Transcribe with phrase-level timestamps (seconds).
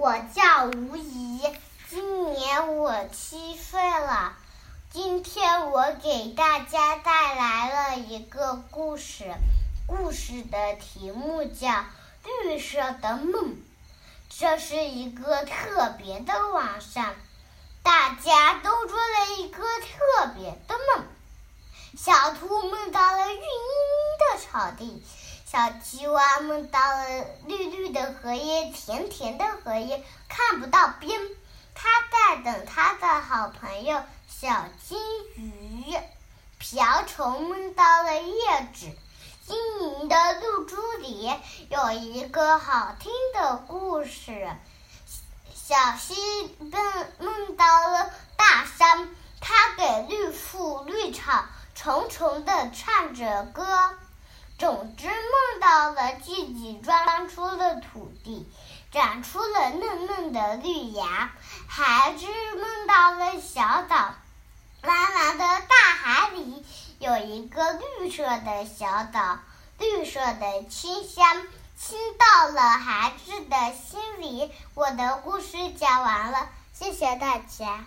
[0.00, 1.42] 我叫吴怡，
[1.90, 4.32] 今年我七岁了。
[4.92, 9.24] 今天我给大家带来了一个故事，
[9.88, 11.68] 故事的题目叫
[12.44, 13.44] 《绿色的梦》。
[14.30, 17.16] 这是一个特别的晚上，
[17.82, 21.06] 大家都做了一个特别的梦。
[21.96, 23.42] 小兔梦到了绿茵茵
[24.20, 25.02] 的草地。
[25.44, 27.24] 小青蛙梦到了
[27.98, 31.20] 的荷叶，甜甜的荷叶看不到边。
[31.74, 35.00] 他在等他的好朋友小金
[35.34, 35.96] 鱼。
[36.58, 38.86] 瓢虫梦到了叶子，
[39.46, 41.32] 晶莹的露珠里
[41.70, 44.48] 有一个好听的故事。
[45.54, 49.08] 小溪梦梦到了大山，
[49.40, 53.64] 它给绿树绿草重重的唱着歌。
[54.58, 58.48] 总之梦到了自己装出了土地，
[58.90, 61.30] 长出了嫩嫩的绿芽。
[61.66, 62.26] 孩子
[62.56, 64.14] 梦到了小岛，
[64.82, 66.64] 蓝蓝的大海里
[66.98, 69.38] 有一个绿色的小岛，
[69.78, 71.46] 绿色的清香
[71.78, 74.50] 亲到了孩子的心里。
[74.74, 77.84] 我的故事讲完了，谢谢大家。